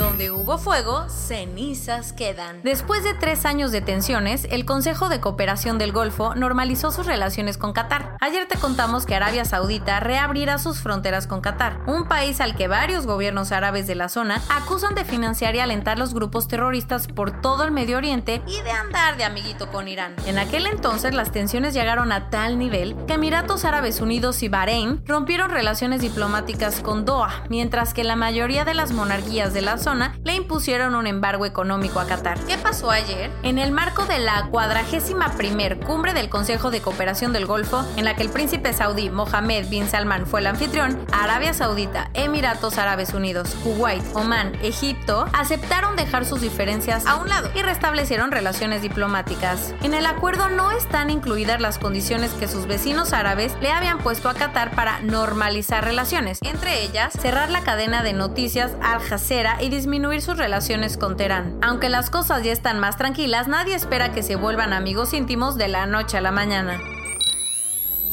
[0.00, 2.62] Donde hubo fuego, cenizas quedan.
[2.62, 7.58] Después de tres años de tensiones, el Consejo de Cooperación del Golfo normalizó sus relaciones
[7.58, 8.16] con Qatar.
[8.22, 12.66] Ayer te contamos que Arabia Saudita reabrirá sus fronteras con Qatar, un país al que
[12.66, 17.42] varios gobiernos árabes de la zona acusan de financiar y alentar los grupos terroristas por
[17.42, 20.16] todo el Medio Oriente y de andar de amiguito con Irán.
[20.24, 25.02] En aquel entonces las tensiones llegaron a tal nivel que Emiratos Árabes Unidos y Bahrein
[25.04, 29.89] rompieron relaciones diplomáticas con Doha, mientras que la mayoría de las monarquías de la zona
[29.90, 32.38] le impusieron un embargo económico a Qatar.
[32.44, 33.28] ¿Qué pasó ayer?
[33.42, 38.04] En el marco de la cuadragésima primer cumbre del Consejo de Cooperación del Golfo, en
[38.04, 43.14] la que el príncipe saudí Mohammed bin Salman fue el anfitrión, Arabia Saudita, Emiratos Árabes
[43.14, 49.74] Unidos, Kuwait, Omán, Egipto aceptaron dejar sus diferencias a un lado y restablecieron relaciones diplomáticas.
[49.82, 54.28] En el acuerdo no están incluidas las condiciones que sus vecinos árabes le habían puesto
[54.28, 59.79] a Qatar para normalizar relaciones, entre ellas cerrar la cadena de noticias Al Jazeera y
[59.80, 61.58] disminuir sus relaciones con Teherán.
[61.62, 65.68] Aunque las cosas ya están más tranquilas, nadie espera que se vuelvan amigos íntimos de
[65.68, 66.78] la noche a la mañana.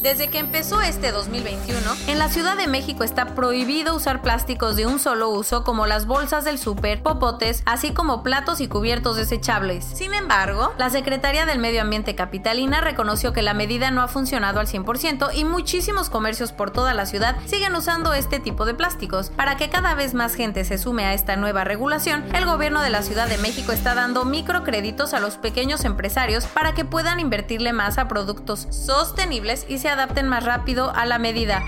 [0.02, 4.86] Desde que empezó este 2021, en la Ciudad de México está prohibido usar plásticos de
[4.86, 9.84] un solo uso como las bolsas del súper, popotes, así como platos y cubiertos desechables.
[9.84, 14.60] Sin embargo, la Secretaría del Medio Ambiente Capitalina reconoció que la medida no ha funcionado
[14.60, 19.32] al 100% y muchísimos comercios por toda la ciudad siguen usando este tipo de plásticos.
[19.32, 22.92] Para que cada vez más gente se sume a esta nueva regulación, el gobierno de
[22.92, 27.74] la Ciudad de México está dando microcréditos a los pequeños empresarios para que puedan invertirle
[27.74, 31.64] más a productos sostenibles y se adapten más rápido a la medida.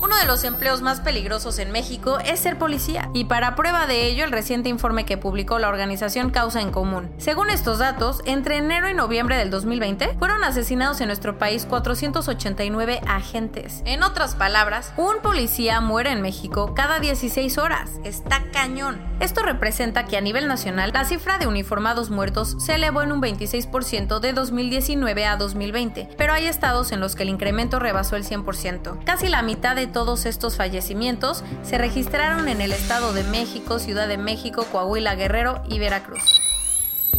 [0.00, 4.06] Uno de los empleos más peligrosos en México es ser policía, y para prueba de
[4.06, 7.10] ello el reciente informe que publicó la organización Causa en Común.
[7.18, 13.00] Según estos datos, entre enero y noviembre del 2020 fueron asesinados en nuestro país 489
[13.08, 13.82] agentes.
[13.86, 17.90] En otras palabras, un policía muere en México cada 16 horas.
[18.04, 19.02] Está cañón.
[19.18, 23.20] Esto representa que a nivel nacional la cifra de uniformados muertos se elevó en un
[23.20, 28.24] 26% de 2019 a 2020, pero hay estados en los que el incremento rebasó el
[28.24, 29.02] 100%.
[29.04, 34.08] Casi la mitad de todos estos fallecimientos se registraron en el Estado de México, Ciudad
[34.08, 36.22] de México, Coahuila, Guerrero y Veracruz.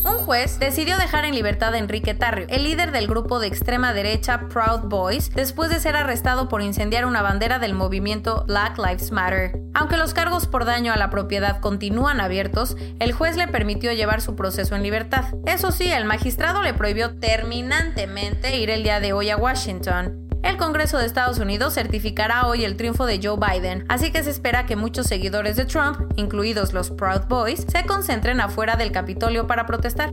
[0.05, 3.91] Un juez decidió dejar en libertad a Enrique Tarrio, el líder del grupo de extrema
[3.91, 9.11] derecha Proud Boys, después de ser arrestado por incendiar una bandera del movimiento Black Lives
[9.11, 9.59] Matter.
[9.73, 14.21] Aunque los cargos por daño a la propiedad continúan abiertos, el juez le permitió llevar
[14.21, 15.25] su proceso en libertad.
[15.45, 20.28] Eso sí, el magistrado le prohibió terminantemente ir el día de hoy a Washington.
[20.41, 24.29] El Congreso de Estados Unidos certificará hoy el triunfo de Joe Biden, así que se
[24.29, 29.47] espera que muchos seguidores de Trump, incluidos los Proud Boys, se concentren afuera del Capitolio
[29.47, 30.11] para protestar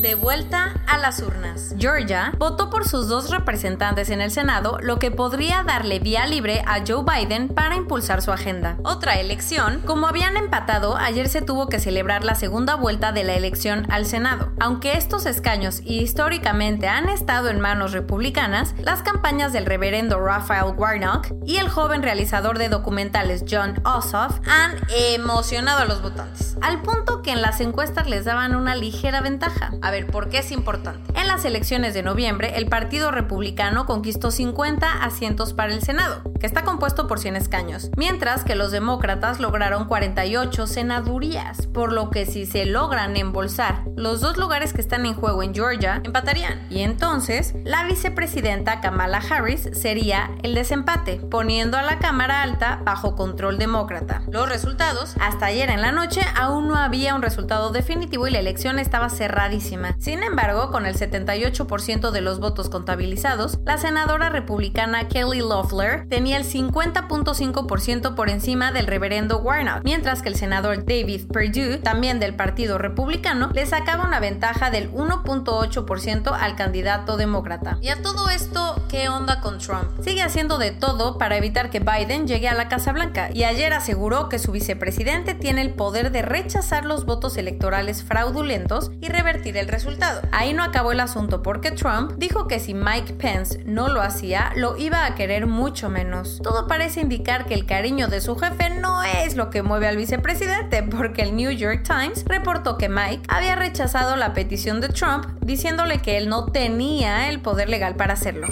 [0.00, 1.74] de vuelta a las urnas.
[1.78, 6.62] Georgia votó por sus dos representantes en el Senado, lo que podría darle vía libre
[6.66, 8.76] a Joe Biden para impulsar su agenda.
[8.82, 13.34] Otra elección, como habían empatado, ayer se tuvo que celebrar la segunda vuelta de la
[13.34, 14.52] elección al Senado.
[14.60, 21.28] Aunque estos escaños históricamente han estado en manos republicanas, las campañas del reverendo Raphael Warnock
[21.46, 27.22] y el joven realizador de documentales John Ossoff han emocionado a los votantes, al punto
[27.22, 29.72] que en las encuestas les daban una ligera ventaja.
[29.90, 31.00] A ver, ¿por qué es importante?
[31.20, 36.46] En las elecciones de noviembre, el Partido Republicano conquistó 50 asientos para el Senado, que
[36.46, 42.24] está compuesto por 100 escaños, mientras que los demócratas lograron 48 senadurías, por lo que
[42.24, 46.64] si se logran embolsar los dos lugares que están en juego en Georgia, empatarían.
[46.70, 53.16] Y entonces, la vicepresidenta Kamala Harris sería el desempate, poniendo a la Cámara Alta bajo
[53.16, 54.22] control demócrata.
[54.30, 58.38] Los resultados, hasta ayer en la noche, aún no había un resultado definitivo y la
[58.38, 65.08] elección estaba cerradísima sin embargo, con el 78% de los votos contabilizados, la senadora republicana
[65.08, 71.26] Kelly Loeffler tenía el 50.5% por encima del reverendo Warnock, mientras que el senador David
[71.32, 77.78] Perdue, también del Partido Republicano, le sacaba una ventaja del 1.8% al candidato demócrata.
[77.80, 79.90] Y a todo esto, ¿qué onda con Trump?
[80.02, 83.72] Sigue haciendo de todo para evitar que Biden llegue a la Casa Blanca y ayer
[83.72, 89.56] aseguró que su vicepresidente tiene el poder de rechazar los votos electorales fraudulentos y revertir
[89.56, 90.22] el resultado.
[90.32, 94.52] Ahí no acabó el asunto porque Trump dijo que si Mike Pence no lo hacía,
[94.56, 96.40] lo iba a querer mucho menos.
[96.42, 99.96] Todo parece indicar que el cariño de su jefe no es lo que mueve al
[99.96, 105.26] vicepresidente, porque el New York Times reportó que Mike había rechazado la petición de Trump
[105.40, 108.48] diciéndole que él no tenía el poder legal para hacerlo.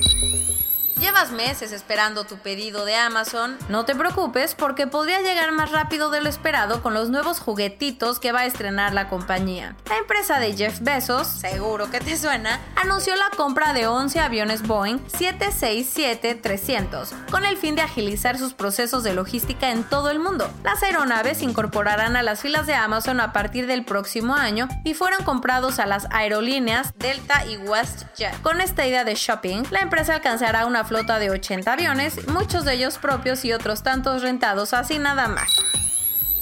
[1.00, 3.56] ¿Llevas meses esperando tu pedido de Amazon?
[3.69, 8.19] No te preocupes porque podría llegar más rápido de lo esperado con los nuevos juguetitos
[8.19, 9.77] que va a estrenar la compañía.
[9.89, 14.67] La empresa de Jeff Bezos, seguro que te suena, anunció la compra de 11 aviones
[14.67, 20.51] Boeing 767-300 con el fin de agilizar sus procesos de logística en todo el mundo.
[20.65, 24.94] Las aeronaves se incorporarán a las filas de Amazon a partir del próximo año y
[24.94, 28.43] fueron comprados a las aerolíneas Delta y WestJet.
[28.43, 32.73] Con esta idea de shopping, la empresa alcanzará una flota de 80 aviones, muchos de
[32.73, 35.78] ellos propios y otros tantos rentados, así nada más.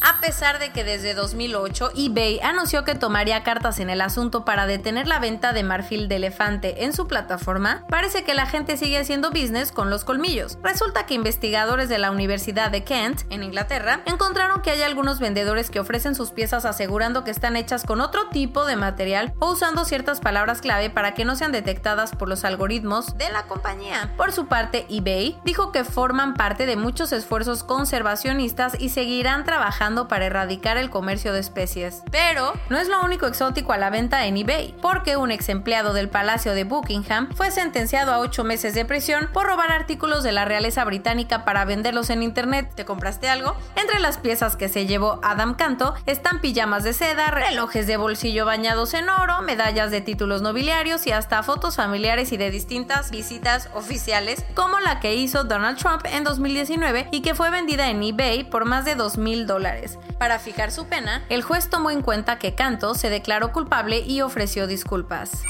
[0.01, 4.67] A pesar de que desde 2008 eBay anunció que tomaría cartas en el asunto para
[4.67, 8.99] detener la venta de marfil de elefante en su plataforma, parece que la gente sigue
[8.99, 10.59] haciendo business con los colmillos.
[10.63, 15.71] Resulta que investigadores de la Universidad de Kent, en Inglaterra, encontraron que hay algunos vendedores
[15.71, 19.85] que ofrecen sus piezas asegurando que están hechas con otro tipo de material o usando
[19.85, 24.13] ciertas palabras clave para que no sean detectadas por los algoritmos de la compañía.
[24.17, 29.86] Por su parte, eBay dijo que forman parte de muchos esfuerzos conservacionistas y seguirán trabajando
[29.87, 32.03] para erradicar el comercio de especies.
[32.11, 35.93] Pero no es lo único exótico a la venta en eBay, porque un ex empleado
[35.93, 40.33] del Palacio de Buckingham fue sentenciado a 8 meses de prisión por robar artículos de
[40.33, 42.73] la realeza británica para venderlos en internet.
[42.75, 43.57] ¿Te compraste algo?
[43.77, 48.45] Entre las piezas que se llevó Adam Canto están pijamas de seda, relojes de bolsillo
[48.45, 53.69] bañados en oro, medallas de títulos nobiliarios y hasta fotos familiares y de distintas visitas
[53.75, 58.45] oficiales, como la que hizo Donald Trump en 2019 y que fue vendida en eBay
[58.45, 59.76] por más de 2 mil dólares.
[60.19, 64.21] Para fijar su pena, el juez tomó en cuenta que Canto se declaró culpable y
[64.21, 65.43] ofreció disculpas.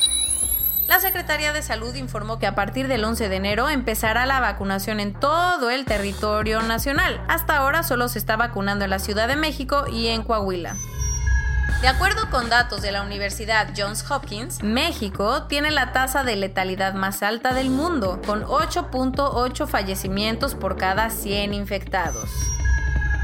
[0.89, 4.99] La Secretaría de Salud informó que a partir del 11 de enero empezará la vacunación
[4.99, 7.23] en todo el territorio nacional.
[7.29, 10.75] Hasta ahora solo se está vacunando en la Ciudad de México y en Coahuila.
[11.81, 16.95] De acuerdo con datos de la Universidad Johns Hopkins, México tiene la tasa de letalidad
[16.95, 22.29] más alta del mundo, con 8.8 fallecimientos por cada 100 infectados.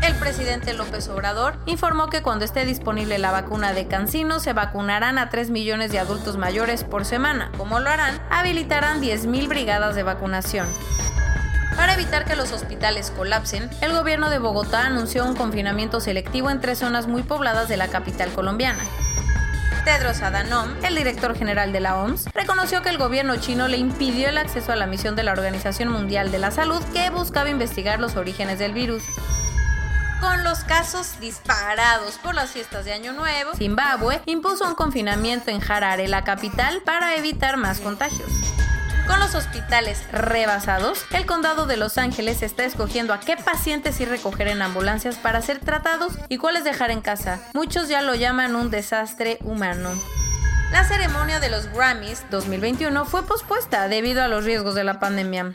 [0.06, 5.18] El presidente López Obrador informó que cuando esté disponible la vacuna de Cancino se vacunarán
[5.18, 7.50] a 3 millones de adultos mayores por semana.
[7.58, 8.20] ¿Cómo lo harán?
[8.30, 10.68] Habilitarán 10.000 brigadas de vacunación.
[11.74, 16.60] Para evitar que los hospitales colapsen, el gobierno de Bogotá anunció un confinamiento selectivo en
[16.60, 18.84] tres zonas muy pobladas de la capital colombiana.
[19.84, 24.28] Tedros Adhanom, el director general de la OMS, reconoció que el gobierno chino le impidió
[24.28, 27.98] el acceso a la misión de la Organización Mundial de la Salud que buscaba investigar
[27.98, 29.02] los orígenes del virus.
[30.20, 35.60] Con los casos disparados por las fiestas de Año Nuevo, Zimbabue impuso un confinamiento en
[35.62, 38.30] Harare, la capital, para evitar más contagios.
[39.06, 44.08] Con los hospitales rebasados, el condado de Los Ángeles está escogiendo a qué pacientes ir
[44.08, 47.38] recoger en ambulancias para ser tratados y cuáles dejar en casa.
[47.54, 49.90] Muchos ya lo llaman un desastre humano.
[50.72, 55.54] La ceremonia de los Grammys 2021 fue pospuesta debido a los riesgos de la pandemia.